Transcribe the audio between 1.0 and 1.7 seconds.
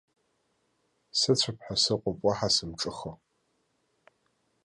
Сыцәап